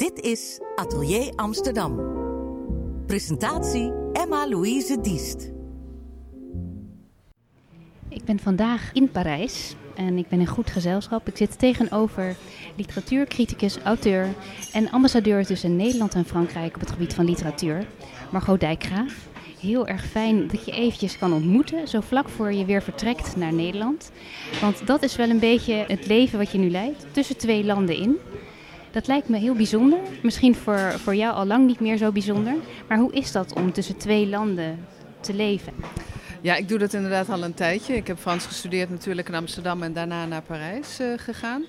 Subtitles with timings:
[0.00, 2.00] Dit is Atelier Amsterdam.
[3.06, 5.50] Presentatie Emma-Louise Diest.
[8.08, 11.28] Ik ben vandaag in Parijs en ik ben in goed gezelschap.
[11.28, 12.36] Ik zit tegenover
[12.76, 14.28] literatuurcriticus, auteur
[14.72, 17.86] en ambassadeur tussen Nederland en Frankrijk op het gebied van literatuur,
[18.32, 19.28] Margot Dijkgraaf.
[19.60, 23.52] Heel erg fijn dat je eventjes kan ontmoeten, zo vlak voor je weer vertrekt naar
[23.52, 24.10] Nederland.
[24.60, 27.96] Want dat is wel een beetje het leven wat je nu leidt, tussen twee landen
[27.96, 28.18] in.
[28.94, 29.98] Dat lijkt me heel bijzonder.
[30.22, 32.54] Misschien voor, voor jou al lang niet meer zo bijzonder.
[32.88, 34.86] Maar hoe is dat om tussen twee landen
[35.20, 35.72] te leven?
[36.40, 37.96] Ja, ik doe dat inderdaad al een tijdje.
[37.96, 41.64] Ik heb Frans gestudeerd natuurlijk in Amsterdam en daarna naar Parijs uh, gegaan.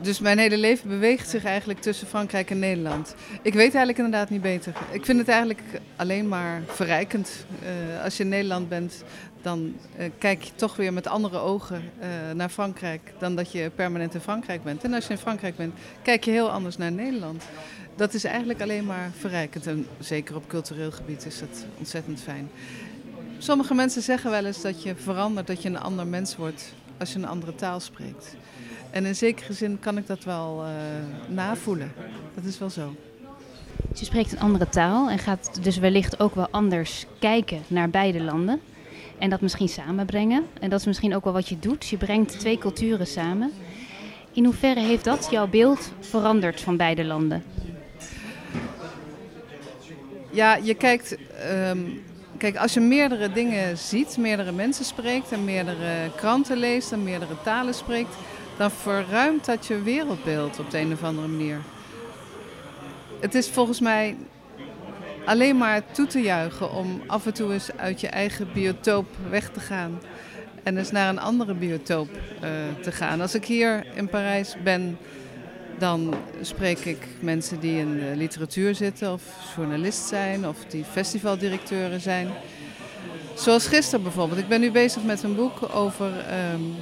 [0.00, 3.14] Dus mijn hele leven beweegt zich eigenlijk tussen Frankrijk en Nederland.
[3.42, 4.72] Ik weet eigenlijk inderdaad niet beter.
[4.90, 5.62] Ik vind het eigenlijk
[5.96, 7.46] alleen maar verrijkend.
[7.62, 9.04] Uh, als je in Nederland bent,
[9.42, 11.82] dan uh, kijk je toch weer met andere ogen
[12.34, 14.84] naar Frankrijk dan dat je permanent in Frankrijk bent.
[14.84, 17.44] En als je in Frankrijk bent, kijk je heel anders naar Nederland.
[17.96, 19.66] Dat is eigenlijk alleen maar verrijkend.
[19.66, 22.50] En zeker op cultureel gebied is dat ontzettend fijn.
[23.38, 27.12] Sommige mensen zeggen wel eens dat je verandert, dat je een ander mens wordt als
[27.12, 28.36] je een andere taal spreekt.
[28.90, 30.70] En in zekere zin kan ik dat wel uh,
[31.34, 31.92] navoelen.
[32.34, 32.94] Dat is wel zo.
[33.94, 38.20] Je spreekt een andere taal en gaat dus wellicht ook wel anders kijken naar beide
[38.20, 38.60] landen.
[39.22, 40.46] En dat misschien samenbrengen.
[40.60, 41.88] En dat is misschien ook wel wat je doet.
[41.88, 43.52] Je brengt twee culturen samen.
[44.32, 47.44] In hoeverre heeft dat jouw beeld veranderd van beide landen?
[50.30, 51.16] Ja, je kijkt
[51.70, 52.02] um,
[52.36, 57.42] Kijk, als je meerdere dingen ziet, meerdere mensen spreekt en meerdere kranten leest en meerdere
[57.42, 58.14] talen spreekt,
[58.56, 61.60] dan verruimt dat je wereldbeeld op de een of andere manier.
[63.20, 64.16] Het is volgens mij
[65.24, 69.50] alleen maar toe te juichen om af en toe eens uit je eigen biotoop weg
[69.50, 70.00] te gaan
[70.62, 72.50] en eens naar een andere biotoop uh,
[72.82, 73.20] te gaan.
[73.20, 74.98] Als ik hier in Parijs ben,
[75.78, 79.22] dan spreek ik mensen die in de literatuur zitten of
[79.56, 82.28] journalist zijn of die festivaldirecteuren zijn.
[83.34, 84.40] Zoals gisteren bijvoorbeeld.
[84.40, 86.06] Ik ben nu bezig met een boek over
[86.54, 86.74] um,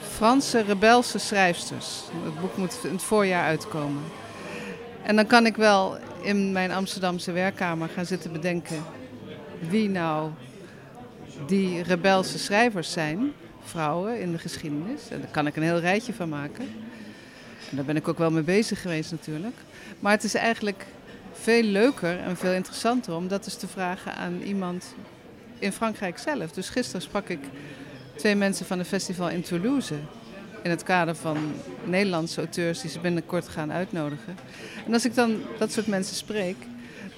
[0.00, 1.86] Franse rebelse schrijfsters.
[2.24, 4.02] Het boek moet in het voorjaar uitkomen.
[5.02, 8.82] En dan kan ik wel in mijn Amsterdamse werkkamer gaan zitten bedenken
[9.68, 10.30] wie nou
[11.46, 13.32] die rebelse schrijvers zijn,
[13.64, 15.08] vrouwen in de geschiedenis.
[15.10, 16.64] En daar kan ik een heel rijtje van maken.
[17.70, 19.56] En daar ben ik ook wel mee bezig geweest natuurlijk.
[20.00, 20.86] Maar het is eigenlijk
[21.32, 24.94] veel leuker en veel interessanter om dat eens te vragen aan iemand
[25.58, 26.52] in Frankrijk zelf.
[26.52, 27.40] Dus gisteren sprak ik
[28.16, 29.94] twee mensen van een festival in Toulouse.
[30.62, 31.36] In het kader van
[31.84, 34.36] Nederlandse auteurs die ze binnenkort gaan uitnodigen.
[34.86, 36.56] En als ik dan dat soort mensen spreek,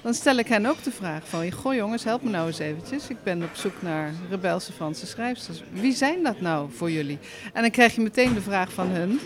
[0.01, 1.51] dan stel ik hen ook de vraag van...
[1.51, 3.07] Goh jongens, help me nou eens eventjes.
[3.07, 5.63] Ik ben op zoek naar rebelse Franse schrijfsters.
[5.71, 7.19] Wie zijn dat nou voor jullie?
[7.53, 9.19] En dan krijg je meteen de vraag van hun...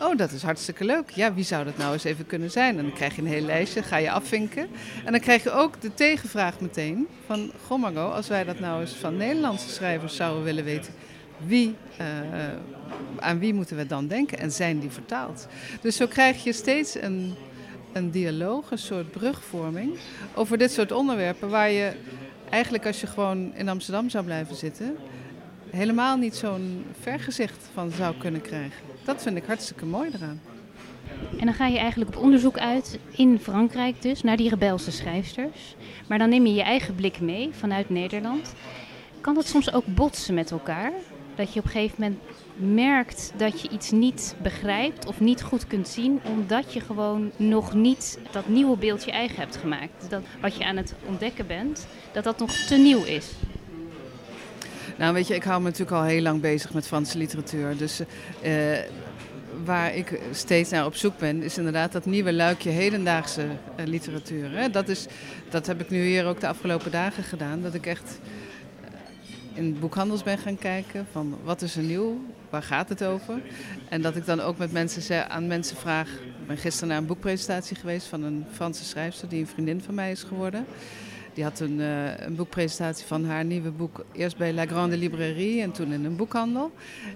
[0.00, 1.10] Oh, dat is hartstikke leuk.
[1.10, 2.78] Ja, wie zou dat nou eens even kunnen zijn?
[2.78, 4.68] En dan krijg je een heel lijstje, ga je afvinken.
[5.04, 7.52] En dan krijg je ook de tegenvraag meteen van...
[7.66, 10.92] Goh Margot, als wij dat nou eens van Nederlandse schrijvers zouden willen weten...
[11.50, 11.66] Uh,
[13.18, 15.46] aan wie moeten we dan denken en zijn die vertaald?
[15.80, 17.34] Dus zo krijg je steeds een,
[17.92, 19.98] een dialoog, een soort brugvorming...
[20.34, 21.92] over dit soort onderwerpen waar je
[22.50, 24.96] eigenlijk als je gewoon in Amsterdam zou blijven zitten
[25.74, 28.82] helemaal niet zo'n vergezicht van zou kunnen krijgen.
[29.04, 30.40] Dat vind ik hartstikke mooi eraan.
[31.38, 35.76] En dan ga je eigenlijk op onderzoek uit in Frankrijk dus, naar die rebelse schrijfsters.
[36.08, 38.54] Maar dan neem je je eigen blik mee vanuit Nederland.
[39.20, 40.92] Kan dat soms ook botsen met elkaar?
[41.34, 42.20] Dat je op een gegeven moment
[42.74, 47.74] merkt dat je iets niet begrijpt of niet goed kunt zien, omdat je gewoon nog
[47.74, 50.10] niet dat nieuwe beeld je eigen hebt gemaakt.
[50.10, 53.32] Dat wat je aan het ontdekken bent, dat dat nog te nieuw is.
[54.98, 57.76] Nou, weet je, ik hou me natuurlijk al heel lang bezig met Franse literatuur.
[57.76, 58.78] Dus uh,
[59.64, 64.50] waar ik steeds naar op zoek ben, is inderdaad dat nieuwe luikje hedendaagse uh, literatuur.
[64.50, 64.70] Hè?
[64.70, 65.06] Dat, is,
[65.50, 67.62] dat heb ik nu hier ook de afgelopen dagen gedaan.
[67.62, 68.20] Dat ik echt
[69.54, 73.42] eh, in boekhandels ben gaan kijken van wat is er nieuw, waar gaat het over.
[73.88, 76.08] En dat ik dan ook met mensen aan mensen vraag.
[76.10, 79.94] Ik ben gisteren naar een boekpresentatie geweest van een Franse schrijfster die een vriendin van
[79.94, 80.66] mij is geworden.
[81.34, 84.04] Die had een, uh, een boekpresentatie van haar nieuwe boek.
[84.12, 86.72] Eerst bij La Grande Librairie en toen in een boekhandel.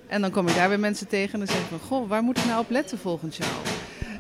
[0.07, 1.79] En dan kom ik daar weer mensen tegen en dan zeg ik van...
[1.79, 3.78] Goh, waar moet ik nou op letten volgend jaar?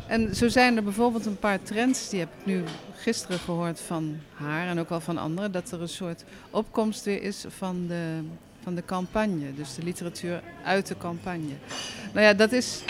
[0.09, 2.63] En zo zijn er bijvoorbeeld een paar trends, die heb ik nu
[2.95, 7.23] gisteren gehoord van haar en ook al van anderen, dat er een soort opkomst weer
[7.23, 8.21] is van de,
[8.63, 9.55] van de campagne.
[9.55, 11.53] Dus de literatuur uit de campagne.
[12.13, 12.83] Nou ja, dat is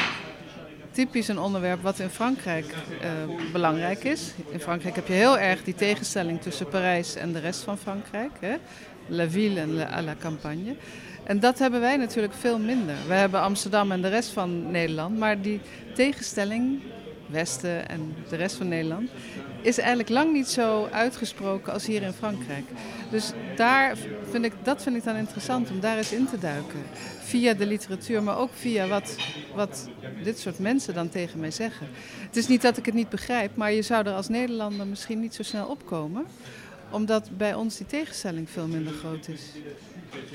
[0.91, 4.33] typisch een onderwerp wat in Frankrijk uh, belangrijk is.
[4.51, 8.33] In Frankrijk heb je heel erg die tegenstelling tussen Parijs en de rest van Frankrijk.
[8.41, 8.57] Hè?
[9.07, 10.77] La ville en la campagne.
[11.25, 12.95] En dat hebben wij natuurlijk veel minder.
[13.07, 15.61] We hebben Amsterdam en de rest van Nederland, maar die
[15.95, 16.81] tegenstelling
[17.31, 19.11] Westen en de rest van Nederland,
[19.63, 22.65] is eigenlijk lang niet zo uitgesproken als hier in Frankrijk.
[23.11, 23.97] Dus daar
[24.31, 26.83] vind ik, dat vind ik dan interessant om daar eens in te duiken.
[27.21, 29.17] Via de literatuur, maar ook via wat,
[29.55, 29.89] wat
[30.23, 31.87] dit soort mensen dan tegen mij zeggen.
[32.27, 35.21] Het is niet dat ik het niet begrijp, maar je zou er als Nederlander misschien
[35.21, 36.27] niet zo snel opkomen
[36.91, 39.43] omdat bij ons die tegenstelling veel minder groot is.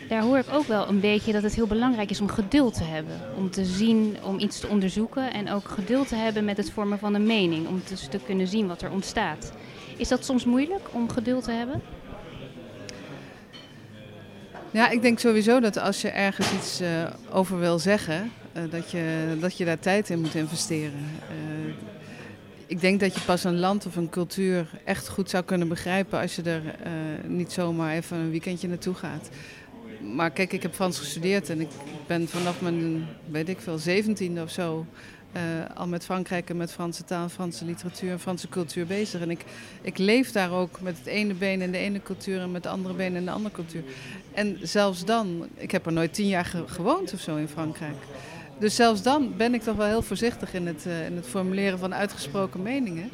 [0.10, 2.84] Daar hoor ik ook wel een beetje dat het heel belangrijk is om geduld te
[2.84, 3.20] hebben.
[3.38, 7.00] Om te zien, om iets te onderzoeken en ook geduld te hebben met het vormen
[7.00, 7.68] van een mening.
[7.68, 9.52] Om dus te kunnen zien wat er ontstaat.
[9.98, 11.82] Is dat soms moeilijk om geduld te hebben?
[14.72, 16.88] Ja, ik denk sowieso dat als je ergens iets uh,
[17.32, 21.10] over wil zeggen, uh, dat, je, dat je daar tijd in moet investeren.
[21.30, 21.74] Uh,
[22.74, 26.20] ik denk dat je pas een land of een cultuur echt goed zou kunnen begrijpen
[26.20, 26.72] als je er uh,
[27.28, 29.30] niet zomaar even een weekendje naartoe gaat.
[30.16, 31.68] Maar kijk, ik heb Frans gestudeerd en ik
[32.08, 34.86] ben vanaf mijn, weet ik veel, zeventiende of zo
[35.36, 35.42] uh,
[35.76, 39.22] al met Frankrijk en met Franse taal, Franse literatuur en Franse cultuur bezig.
[39.22, 39.44] En ik,
[39.82, 42.74] ik leef daar ook met het ene been in de ene cultuur en met het
[42.74, 43.84] andere been in de andere cultuur.
[44.34, 47.98] En zelfs dan, ik heb er nooit tien jaar ge gewoond of zo in Frankrijk.
[48.60, 51.80] Dus zelfs dan ben ik toch wel heel voorzichtig in het, uh, in het formuleren
[51.80, 53.12] van uitgesproken meningen.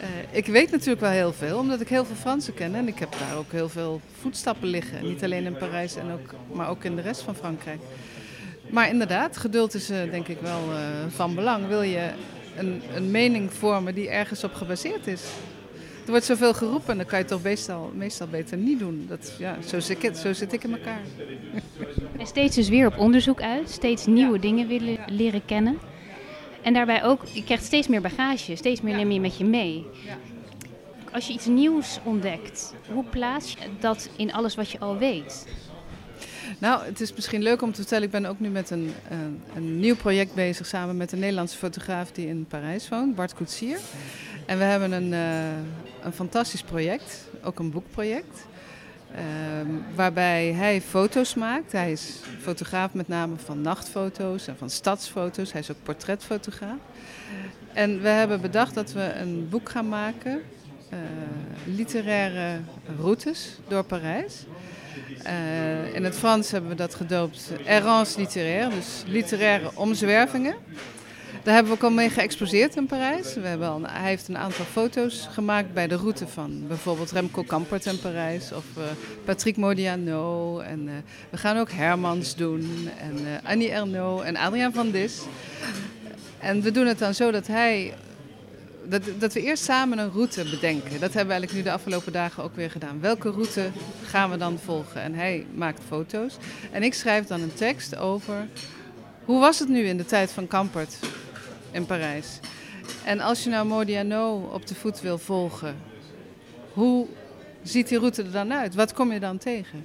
[0.00, 2.74] Uh, ik weet natuurlijk wel heel veel, omdat ik heel veel Fransen ken.
[2.74, 5.04] En ik heb daar ook heel veel voetstappen liggen.
[5.04, 7.80] Niet alleen in Parijs, en ook, maar ook in de rest van Frankrijk.
[8.70, 10.60] Maar inderdaad, geduld is uh, denk ik wel
[11.08, 11.66] van belang.
[11.66, 12.10] Wil je
[12.56, 15.22] een, een mening vormen die ergens op gebaseerd is?
[16.10, 19.04] Er wordt zoveel geroepen, dan kan je het toch meestal, meestal beter niet doen.
[19.08, 21.00] Dat, ja, zo, zit ik, zo zit ik in elkaar.
[22.18, 24.40] En steeds dus weer op onderzoek uit, steeds nieuwe ja.
[24.40, 25.78] dingen willen leren kennen.
[26.62, 28.98] En daarbij ook, je krijgt steeds meer bagage, steeds meer ja.
[28.98, 29.86] neem je met je mee.
[30.06, 30.16] Ja.
[31.12, 35.46] Als je iets nieuws ontdekt, hoe plaats je dat in alles wat je al weet?
[36.58, 38.04] Nou, het is misschien leuk om te vertellen.
[38.04, 41.56] Ik ben ook nu met een, een, een nieuw project bezig samen met een Nederlandse
[41.56, 43.78] fotograaf die in Parijs woont, Bart Koetsier.
[44.46, 48.46] En we hebben een, uh, een fantastisch project, ook een boekproject.
[49.12, 49.18] Uh,
[49.94, 51.72] waarbij hij foto's maakt.
[51.72, 55.52] Hij is fotograaf met name van nachtfoto's en van stadsfoto's.
[55.52, 56.78] Hij is ook portretfotograaf.
[57.72, 60.42] En we hebben bedacht dat we een boek gaan maken.
[60.92, 60.98] Uh,
[61.64, 62.60] literaire
[62.98, 64.44] routes door Parijs.
[65.26, 70.54] Uh, in het Frans hebben we dat gedoopt errance littéraire, dus literaire omzwervingen.
[71.42, 73.34] Daar hebben we ook al mee geëxposeerd in Parijs.
[73.34, 77.42] We hebben al, hij heeft een aantal foto's gemaakt bij de route van bijvoorbeeld Remco
[77.42, 78.84] Kampert in Parijs of uh,
[79.24, 80.58] Patrick Modiano.
[80.58, 80.92] En uh,
[81.30, 85.22] we gaan ook Hermans doen en uh, Annie Ernaux en Adriaan van Dis.
[86.38, 87.94] En we doen het dan zo dat hij
[88.84, 90.90] dat, dat, we eerst samen een route bedenken.
[90.90, 93.00] Dat hebben we eigenlijk nu de afgelopen dagen ook weer gedaan.
[93.00, 93.70] Welke route
[94.04, 95.02] gaan we dan volgen?
[95.02, 96.36] En hij maakt foto's.
[96.70, 98.46] En ik schrijf dan een tekst over.
[99.24, 100.98] Hoe was het nu in de tijd van Kampert?
[101.70, 102.38] In Parijs.
[103.04, 105.76] En als je nou Modiano op de voet wil volgen,
[106.72, 107.06] hoe
[107.62, 108.74] ziet die route er dan uit?
[108.74, 109.84] Wat kom je dan tegen?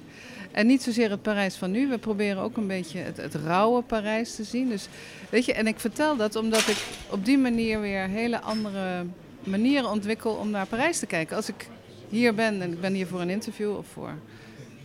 [0.50, 1.88] En niet zozeer het Parijs van nu.
[1.88, 4.68] We proberen ook een beetje het, het rauwe Parijs te zien.
[4.68, 4.88] Dus,
[5.30, 6.76] weet je, en ik vertel dat omdat ik
[7.10, 9.04] op die manier weer hele andere
[9.44, 11.36] manieren ontwikkel om naar Parijs te kijken.
[11.36, 11.68] Als ik
[12.08, 14.14] hier ben en ik ben hier voor een interview of voor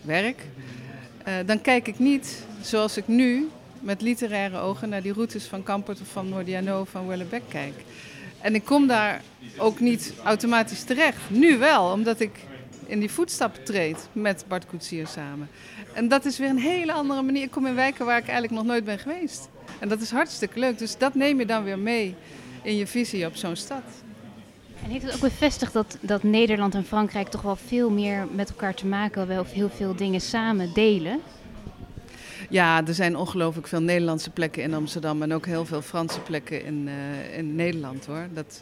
[0.02, 0.46] werk,
[1.28, 3.50] uh, dan kijk ik niet zoals ik nu
[3.82, 7.74] met literaire ogen naar die routes van Kampert of van Mordiano van Wellebeck kijk.
[8.42, 9.22] En ik kom daar
[9.58, 11.30] ook niet automatisch terecht.
[11.30, 12.32] Nu wel, omdat ik
[12.86, 15.50] in die voetstappen treed met Bart Koetsier samen.
[15.94, 17.44] En dat is weer een hele andere manier.
[17.44, 19.50] Ik kom in wijken waar ik eigenlijk nog nooit ben geweest.
[19.80, 20.78] En dat is hartstikke leuk.
[20.78, 22.16] Dus dat neem je dan weer mee
[22.64, 23.84] in je visie op zo'n stad.
[24.84, 28.50] En heeft het ook bevestigd dat, dat Nederland en Frankrijk toch wel veel meer met
[28.50, 31.22] elkaar te maken hebben, of heel veel dingen samen delen?
[32.52, 36.66] Ja, er zijn ongelooflijk veel Nederlandse plekken in Amsterdam en ook heel veel Franse plekken
[36.66, 38.28] in, uh, in Nederland hoor.
[38.34, 38.62] Dat,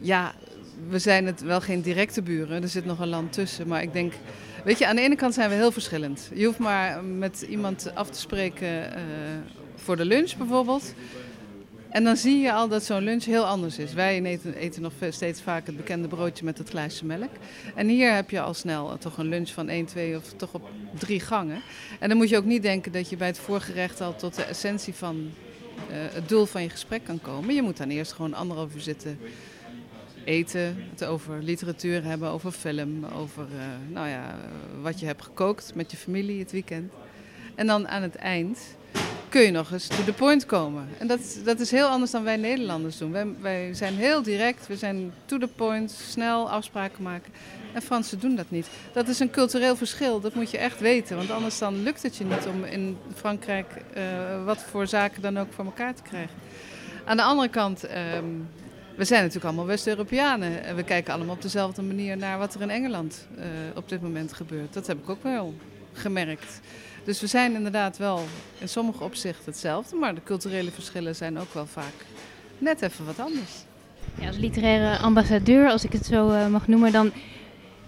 [0.00, 0.34] ja,
[0.88, 3.68] we zijn het wel geen directe buren, er zit nog een land tussen.
[3.68, 4.12] Maar ik denk,
[4.64, 6.30] weet je, aan de ene kant zijn we heel verschillend.
[6.34, 9.02] Je hoeft maar met iemand af te spreken uh,
[9.74, 10.94] voor de lunch bijvoorbeeld.
[11.94, 13.92] En dan zie je al dat zo'n lunch heel anders is.
[13.92, 17.30] Wij eten, eten, nog steeds vaak het bekende broodje met het glaasje melk.
[17.74, 20.68] En hier heb je al snel toch een lunch van 1, 2 of toch op
[20.98, 21.62] drie gangen.
[22.00, 24.42] En dan moet je ook niet denken dat je bij het voorgerecht al tot de
[24.42, 25.30] essentie van
[25.90, 27.54] uh, het doel van je gesprek kan komen.
[27.54, 29.18] Je moet dan eerst gewoon anderhalf uur zitten
[30.24, 34.38] eten, het over literatuur hebben, over film, over uh, nou ja,
[34.82, 36.92] wat je hebt gekookt met je familie het weekend.
[37.54, 38.58] En dan aan het eind
[39.34, 40.88] kun je nog eens to the point komen.
[40.98, 43.12] En dat, dat is heel anders dan wij Nederlanders doen.
[43.12, 47.32] Wij, wij zijn heel direct, we zijn to the point, snel afspraken maken.
[47.72, 48.66] En Fransen doen dat niet.
[48.92, 51.16] Dat is een cultureel verschil, dat moet je echt weten.
[51.16, 55.38] Want anders dan lukt het je niet om in Frankrijk uh, wat voor zaken dan
[55.38, 56.34] ook voor elkaar te krijgen.
[57.04, 58.48] Aan de andere kant um,
[58.96, 60.64] we zijn natuurlijk allemaal West-Europeanen.
[60.64, 64.02] En we kijken allemaal op dezelfde manier naar wat er in Engeland uh, op dit
[64.02, 64.72] moment gebeurt.
[64.72, 65.54] Dat heb ik ook wel
[65.92, 66.60] gemerkt.
[67.04, 68.22] Dus we zijn inderdaad wel
[68.58, 71.94] in sommige opzichten hetzelfde, maar de culturele verschillen zijn ook wel vaak
[72.58, 73.50] net even wat anders.
[74.20, 77.12] Ja, als literaire ambassadeur, als ik het zo uh, mag noemen, dan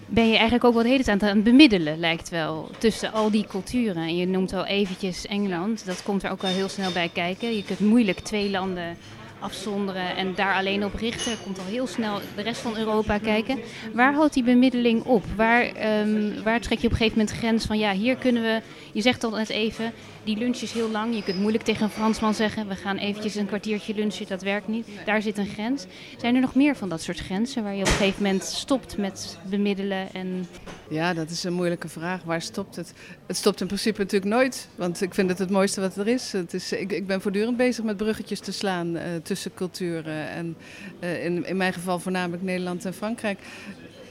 [0.07, 3.47] ben je eigenlijk ook wel de hele aan het bemiddelen, lijkt wel, tussen al die
[3.47, 4.03] culturen.
[4.03, 7.57] En je noemt al eventjes Engeland, dat komt er ook wel heel snel bij kijken.
[7.57, 8.97] Je kunt moeilijk twee landen
[9.39, 11.33] afzonderen en daar alleen op richten.
[11.45, 13.59] Komt al heel snel de rest van Europa kijken.
[13.93, 15.25] Waar houdt die bemiddeling op?
[15.37, 18.61] Waar, um, waar trek je op een gegeven moment grens van ja, hier kunnen we,
[18.93, 19.93] je zegt al net even,
[20.25, 21.15] die lunch is heel lang.
[21.15, 24.69] Je kunt moeilijk tegen een Fransman zeggen, we gaan eventjes een kwartiertje lunchen, dat werkt
[24.69, 24.89] niet.
[25.05, 25.87] Daar zit een grens.
[26.19, 28.97] Zijn er nog meer van dat soort grenzen waar je op een gegeven moment stopt
[28.97, 30.13] met bemiddelen?
[30.13, 30.47] En...
[30.89, 32.23] Ja, dat is een moeilijke vraag.
[32.23, 32.93] Waar stopt het?
[33.27, 36.33] Het stopt in principe natuurlijk nooit, want ik vind het het mooiste wat er is.
[36.33, 40.57] Het is ik, ik ben voortdurend bezig met bruggetjes te slaan uh, tussen culturen en
[41.01, 43.39] uh, in, in mijn geval voornamelijk Nederland en Frankrijk.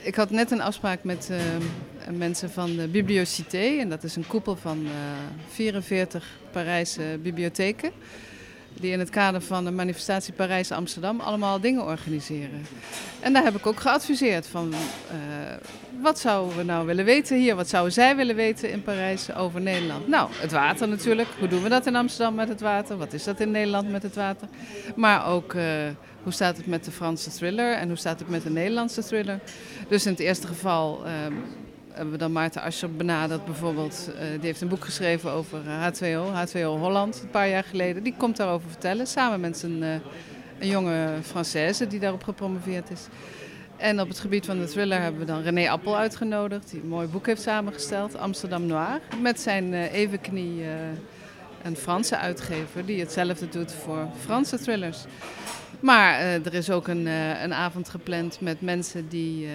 [0.02, 1.38] Ik had net een afspraak met uh,
[2.18, 3.78] mensen van de Bibliocité.
[3.80, 4.92] En dat is een koepel van uh,
[5.48, 7.92] 44 Parijse bibliotheken.
[8.80, 12.66] Die in het kader van de manifestatie Parijs-Amsterdam allemaal dingen organiseren.
[13.20, 14.78] En daar heb ik ook geadviseerd van uh,
[16.02, 17.56] wat zouden we nou willen weten hier?
[17.56, 20.08] Wat zouden zij willen weten in Parijs over Nederland?
[20.08, 21.28] Nou, het water natuurlijk.
[21.40, 22.98] Hoe doen we dat in Amsterdam met het water?
[22.98, 24.48] Wat is dat in Nederland met het water?
[24.96, 25.64] Maar ook uh,
[26.24, 29.40] hoe staat het met de Franse thriller en hoe staat het met de Nederlandse thriller?
[29.88, 31.44] Dus in het eerste geval um,
[31.96, 34.10] hebben we dan Maarten Ascher benaderd bijvoorbeeld.
[34.14, 38.04] Uh, die heeft een boek geschreven over H2O, H2O Holland, een paar jaar geleden.
[38.04, 39.94] Die komt daarover vertellen, samen met een, uh,
[40.60, 43.08] een jonge Française die daarop gepromoveerd is.
[43.78, 46.88] En op het gebied van de thriller hebben we dan René Appel uitgenodigd, die een
[46.88, 49.00] mooi boek heeft samengesteld, Amsterdam Noir.
[49.22, 50.64] Met zijn evenknie
[51.64, 55.04] een Franse uitgever die hetzelfde doet voor Franse thrillers.
[55.80, 57.06] Maar er is ook een,
[57.44, 59.48] een avond gepland met mensen die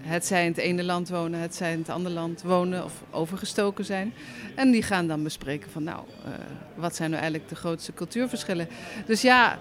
[0.00, 2.92] het zij in het ene land wonen, het zij in het andere land wonen of
[3.10, 4.14] overgestoken zijn.
[4.54, 6.04] En die gaan dan bespreken van nou,
[6.74, 8.68] wat zijn nou eigenlijk de grootste cultuurverschillen.
[9.06, 9.58] Dus ja,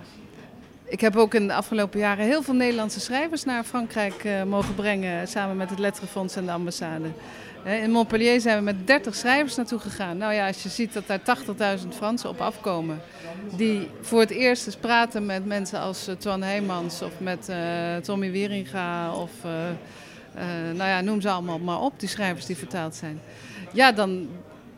[0.84, 5.28] ik heb ook in de afgelopen jaren heel veel Nederlandse schrijvers naar Frankrijk mogen brengen,
[5.28, 7.08] samen met het Letterenfonds en de ambassade.
[7.64, 10.18] In Montpellier zijn we met 30 schrijvers naartoe gegaan.
[10.18, 11.20] Nou ja, als je ziet dat daar
[11.80, 13.02] 80.000 Fransen op afkomen.
[13.56, 17.52] Die voor het eerst eens praten met mensen als Twan Heijmans of met
[18.04, 19.32] Tommy Wieringa of
[20.76, 23.20] nou ja, noem ze allemaal maar op, die schrijvers die vertaald zijn.
[23.74, 24.28] Ja, dan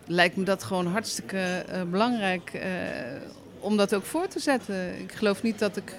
[0.05, 2.61] lijkt me dat gewoon hartstikke belangrijk
[3.59, 4.99] om dat ook voor te zetten.
[4.99, 5.95] Ik geloof niet dat ik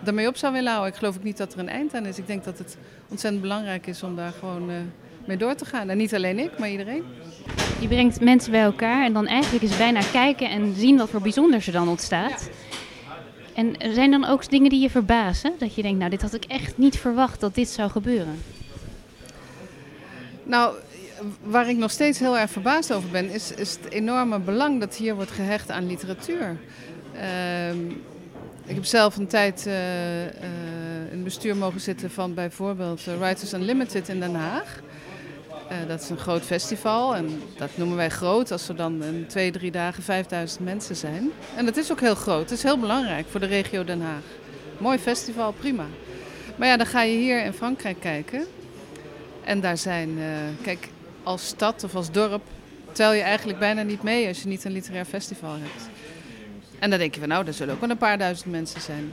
[0.00, 0.92] daarmee op zou willen houden.
[0.92, 2.18] Ik geloof ook niet dat er een eind aan is.
[2.18, 2.76] Ik denk dat het
[3.08, 4.70] ontzettend belangrijk is om daar gewoon
[5.24, 5.88] mee door te gaan.
[5.88, 7.04] En niet alleen ik, maar iedereen.
[7.80, 11.20] Je brengt mensen bij elkaar en dan eigenlijk is bijna kijken en zien wat voor
[11.20, 12.48] bijzonders er dan ontstaat.
[13.54, 15.52] En zijn dan ook dingen die je verbazen?
[15.58, 18.42] Dat je denkt, nou dit had ik echt niet verwacht dat dit zou gebeuren.
[20.44, 20.74] Nou,
[21.42, 24.96] waar ik nog steeds heel erg verbaasd over ben, is, is het enorme belang dat
[24.96, 26.56] hier wordt gehecht aan literatuur.
[27.14, 27.70] Uh,
[28.66, 29.74] ik heb zelf een tijd uh,
[30.24, 30.30] uh,
[31.04, 34.82] in het bestuur mogen zitten van bijvoorbeeld Writers Unlimited in Den Haag.
[35.88, 39.50] Dat is een groot festival en dat noemen wij groot als er dan in twee,
[39.50, 41.30] drie dagen 5000 mensen zijn.
[41.56, 44.22] En dat is ook heel groot, het is heel belangrijk voor de regio Den Haag.
[44.78, 45.86] Mooi festival, prima.
[46.56, 48.46] Maar ja, dan ga je hier in Frankrijk kijken.
[49.44, 50.24] En daar zijn, uh,
[50.62, 50.88] kijk,
[51.22, 52.42] als stad of als dorp
[52.92, 55.88] tel je eigenlijk bijna niet mee als je niet een literair festival hebt.
[56.78, 59.12] En dan denk je van nou, er zullen ook wel een paar duizend mensen zijn.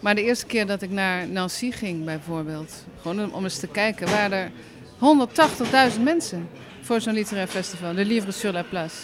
[0.00, 4.10] Maar de eerste keer dat ik naar Nancy ging bijvoorbeeld, gewoon om eens te kijken,
[4.10, 4.50] waren er
[5.96, 6.48] 180.000 mensen
[6.80, 8.96] voor zo'n literair festival, de Livre sur la Place.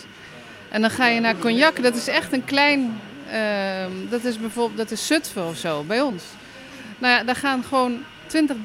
[0.71, 3.01] En dan ga je naar Cognac, dat is echt een klein,
[3.33, 6.23] uh, dat is bijvoorbeeld, dat is Zutphen of zo, bij ons.
[6.99, 7.99] Nou ja, daar gaan gewoon
[8.33, 8.57] 20,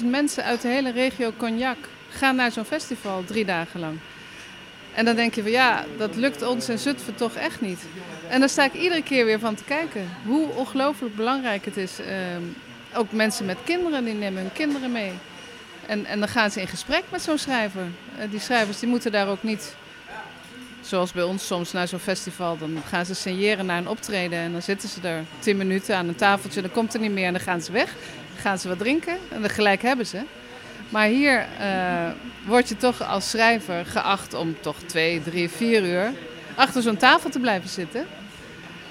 [0.00, 1.76] 30.000 mensen uit de hele regio Cognac
[2.08, 3.98] gaan naar zo'n festival drie dagen lang.
[4.94, 7.78] En dan denk je van ja, dat lukt ons in Zutphen toch echt niet.
[8.28, 12.00] En dan sta ik iedere keer weer van te kijken hoe ongelooflijk belangrijk het is.
[12.00, 12.06] Uh,
[12.94, 15.12] ook mensen met kinderen, die nemen hun kinderen mee.
[15.86, 17.86] En, en dan gaan ze in gesprek met zo'n schrijver.
[18.18, 19.76] Uh, die schrijvers die moeten daar ook niet,
[20.80, 24.52] zoals bij ons soms naar zo'n festival, dan gaan ze signeren naar een optreden en
[24.52, 27.32] dan zitten ze er tien minuten aan een tafeltje, dan komt er niet meer en
[27.32, 27.94] dan gaan ze weg.
[28.36, 30.22] Gaan ze wat drinken en gelijk hebben ze.
[30.88, 32.10] Maar hier uh,
[32.46, 36.12] word je toch als schrijver geacht om toch twee, drie, vier uur
[36.54, 38.06] achter zo'n tafel te blijven zitten.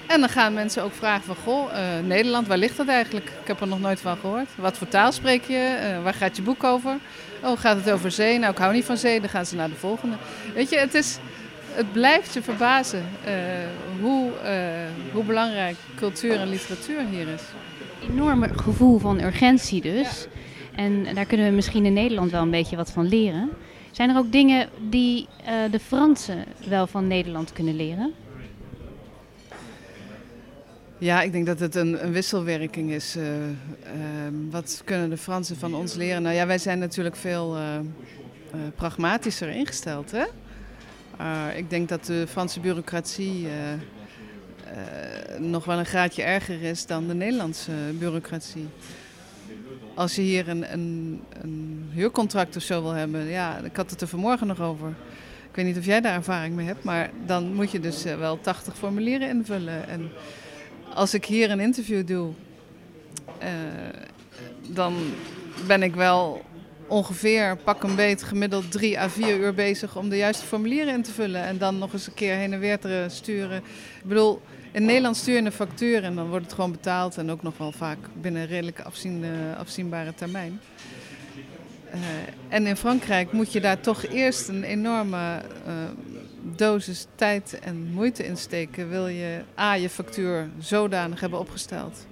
[0.06, 3.26] En dan gaan mensen ook vragen van, goh, uh, Nederland, waar ligt dat eigenlijk?
[3.26, 4.48] Ik heb er nog nooit van gehoord.
[4.56, 5.78] Wat voor taal spreek je?
[5.82, 6.96] Uh, waar gaat je boek over?
[7.42, 8.38] Oh, gaat het over zee?
[8.38, 9.20] Nou, ik hou niet van zee.
[9.20, 10.16] Dan gaan ze naar de volgende.
[10.54, 11.18] Weet je, het, is,
[11.72, 13.04] het blijft je verbazen
[14.00, 14.30] hoe,
[15.12, 17.42] hoe belangrijk cultuur en literatuur hier is.
[18.10, 20.26] Enorm gevoel van urgentie dus.
[20.74, 23.50] En daar kunnen we misschien in Nederland wel een beetje wat van leren.
[23.90, 28.12] Zijn er ook dingen die uh, de Fransen wel van Nederland kunnen leren?
[30.98, 33.16] Ja, ik denk dat het een, een wisselwerking is.
[33.16, 33.52] Uh, uh,
[34.50, 36.22] wat kunnen de Fransen van ons leren?
[36.22, 37.56] Nou ja, wij zijn natuurlijk veel
[38.76, 40.12] pragmatischer ingesteld.
[40.12, 40.24] Hè?
[41.56, 43.46] ik denk dat de Franse bureaucratie
[45.38, 48.68] nog wel een graadje erger is dan de Nederlandse bureaucratie.
[49.94, 54.00] Als je hier een, een, een huurcontract of zo wil hebben, ja, ik had het
[54.00, 54.88] er vanmorgen nog over.
[55.48, 58.40] Ik weet niet of jij daar ervaring mee hebt, maar dan moet je dus wel
[58.40, 59.88] 80 formulieren invullen.
[59.88, 60.10] En
[60.94, 62.32] als ik hier een interview doe,
[63.42, 63.48] uh,
[64.68, 64.94] dan
[65.66, 66.44] ben ik wel
[66.86, 71.02] ongeveer pak een beet gemiddeld drie à vier uur bezig om de juiste formulieren in
[71.02, 71.44] te vullen.
[71.44, 73.56] En dan nog eens een keer heen en weer te sturen.
[73.56, 74.40] Ik bedoel,
[74.74, 77.16] in Nederland stuur je een factuur en dan wordt het gewoon betaald.
[77.16, 79.24] En ook nog wel vaak binnen een redelijk afzien,
[79.58, 80.60] afzienbare termijn.
[81.94, 82.00] Uh,
[82.48, 85.72] en in Frankrijk moet je daar toch eerst een enorme uh,
[86.56, 88.88] dosis tijd en moeite insteken.
[88.88, 92.06] Wil je A, je factuur zodanig hebben opgesteld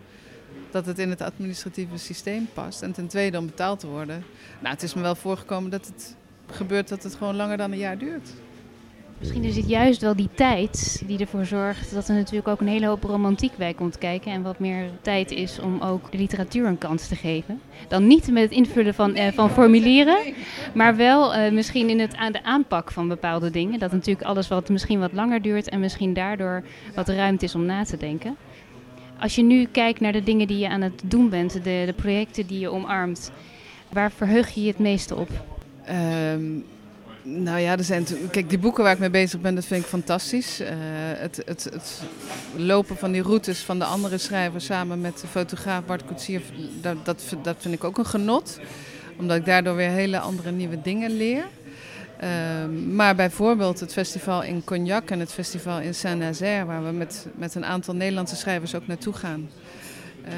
[0.71, 2.83] dat het in het administratieve systeem past.
[2.83, 4.25] En ten tweede om betaald te worden.
[4.61, 6.17] Nou, het is me wel voorgekomen dat het
[6.51, 8.29] gebeurt dat het gewoon langer dan een jaar duurt.
[9.23, 12.67] Misschien is het juist wel die tijd die ervoor zorgt dat er natuurlijk ook een
[12.67, 14.33] hele hoop romantiek bij komt kijken.
[14.33, 17.61] En wat meer tijd is om ook de literatuur een kans te geven.
[17.89, 20.19] Dan niet met het invullen van, eh, van formulieren,
[20.75, 23.79] maar wel eh, misschien in het, aan de aanpak van bepaalde dingen.
[23.79, 26.63] Dat natuurlijk alles wat misschien wat langer duurt en misschien daardoor
[26.95, 28.37] wat ruimte is om na te denken.
[29.19, 31.95] Als je nu kijkt naar de dingen die je aan het doen bent, de, de
[31.97, 33.33] projecten die je omarmt,
[33.89, 35.29] waar verheug je je het meeste op?
[36.35, 36.65] Um,
[37.23, 39.89] nou ja, er zijn kijk, die boeken waar ik mee bezig ben, dat vind ik
[39.89, 40.61] fantastisch.
[40.61, 42.03] Uh, het, het, het,
[42.57, 46.43] lopen van die routes van de andere schrijvers samen met de fotograaf Bart Koetsier,
[46.81, 46.97] dat,
[47.43, 48.61] dat, vind ik ook een genot.
[49.19, 51.45] Omdat ik daardoor weer hele andere nieuwe dingen leer.
[52.23, 52.29] Uh,
[52.95, 57.55] maar bijvoorbeeld het festival in Cognac en het festival in Saint-Nazaire, waar we met, met
[57.55, 59.51] een aantal Nederlandse schrijvers ook naartoe gaan.
[60.25, 60.31] Uh,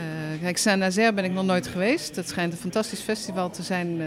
[0.42, 2.14] kijk, Saint-Nazaire ben ik nog nooit geweest.
[2.14, 4.00] Dat schijnt een fantastisch festival te zijn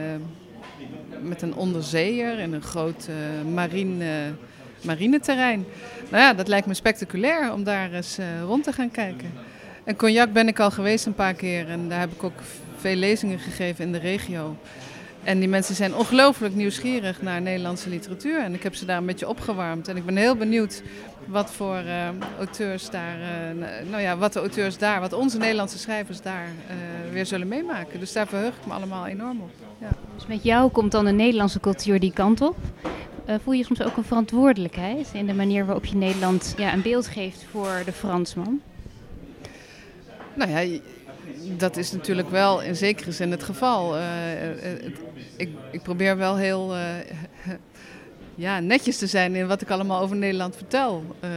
[1.21, 4.31] met een onderzeeër en een groot uh, marine,
[4.81, 5.65] marineterrein.
[6.09, 9.31] Nou ja, dat lijkt me spectaculair om daar eens uh, rond te gaan kijken.
[9.83, 12.39] En Cognac ben ik al geweest een paar keer en daar heb ik ook
[12.77, 14.57] veel lezingen gegeven in de regio.
[15.23, 18.39] En die mensen zijn ongelooflijk nieuwsgierig naar Nederlandse literatuur.
[18.39, 19.87] En ik heb ze daar een beetje opgewarmd.
[19.87, 20.81] En ik ben heel benieuwd
[21.27, 25.77] wat voor uh, auteurs daar, uh, nou ja, wat de auteurs daar, wat onze Nederlandse
[25.77, 27.99] schrijvers daar uh, weer zullen meemaken.
[27.99, 29.49] Dus daar verheug ik me allemaal enorm op.
[29.81, 29.89] Ja.
[30.15, 32.57] Dus met jou komt dan de Nederlandse cultuur die kant op.
[33.43, 37.07] voel je soms ook een verantwoordelijkheid in de manier waarop je Nederland ja, een beeld
[37.07, 38.61] geeft voor de Fransman?
[40.33, 40.79] Nou ja,
[41.57, 43.95] dat is natuurlijk wel in zekere zin het geval.
[45.37, 46.75] ik, ik, probeer wel heel
[48.37, 51.03] ja, netjes te zijn in wat ik allemaal over Nederland vertel.
[51.23, 51.29] Uh,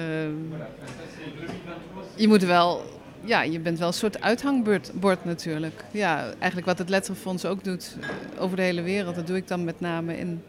[2.15, 2.83] je moet wel,
[3.25, 5.85] ja, je bent wel een soort uithangbord natuurlijk.
[5.91, 9.49] Ja, eigenlijk wat het Letterenfonds ook doet eh, over de hele wereld, dat doe ik
[9.49, 10.43] dan met name in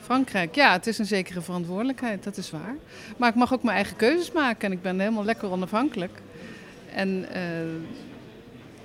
[0.00, 0.54] Frankrijk.
[0.54, 2.76] Ja, het is een zekere verantwoordelijkheid, dat is waar.
[3.16, 6.20] Maar ik mag ook mijn eigen keuzes maken en ik ben helemaal lekker onafhankelijk.
[6.94, 8.07] En uh,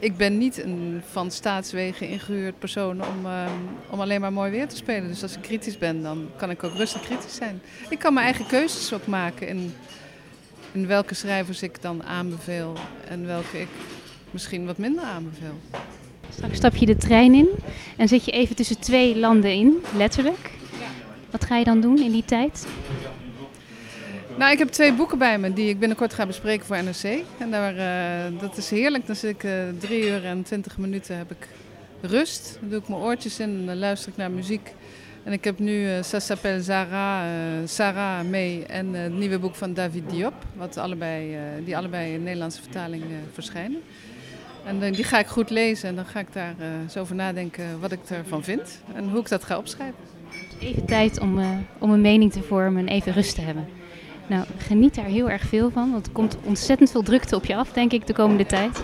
[0.04, 3.46] ik ben niet een van staatswegen ingehuurd persoon om, uh,
[3.90, 5.08] om alleen maar mooi weer te spelen.
[5.08, 7.62] Dus als ik kritisch ben, dan kan ik ook rustig kritisch zijn.
[7.90, 9.74] Ik kan mijn eigen keuzes ook maken in,
[10.72, 12.74] in welke schrijvers ik dan aanbeveel
[13.08, 13.68] en welke ik
[14.32, 15.60] misschien wat minder aanbeveel.
[16.30, 17.50] Straks stap je de trein in
[17.98, 20.52] en zit je even tussen twee landen in, letterlijk.
[21.32, 22.68] Wat ga je dan doen in die tijd?
[24.38, 27.24] Nou, ik heb twee boeken bij me die ik binnenkort ga bespreken voor NRC.
[27.38, 29.08] En daar, uh, dat is heerlijk.
[29.08, 31.48] Dan zit ik uh, drie uur en twintig minuten heb ik
[32.02, 32.58] rust.
[32.60, 34.74] Dan doe ik mijn oortjes in en dan luister ik naar muziek.
[35.24, 37.28] En ik heb nu uh, Ça s'appelle Sarah,
[37.66, 40.34] Sarah mee en het nieuwe boek van David Diop.
[40.56, 43.82] Wat allebei, die allebei in Nederlandse vertaling verschijnen.
[44.66, 46.56] En die ga ik goed lezen en dan ga ik daar
[46.90, 48.82] zo over nadenken wat ik ervan vind.
[48.96, 49.96] En hoe ik dat ga opschrijven.
[50.60, 51.40] Even tijd om,
[51.78, 53.68] om een mening te vormen en even rust te hebben.
[54.28, 57.56] Nou, geniet daar heel erg veel van, want er komt ontzettend veel drukte op je
[57.56, 58.84] af, denk ik, de komende tijd.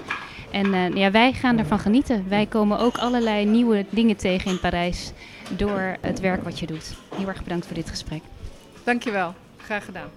[0.52, 2.25] En uh, ja, wij gaan ervan genieten.
[2.28, 5.12] Wij komen ook allerlei nieuwe dingen tegen in Parijs
[5.58, 6.95] door het werk wat je doet.
[7.15, 8.21] Heel erg bedankt voor dit gesprek.
[8.84, 10.10] Dankjewel, graag gedaan.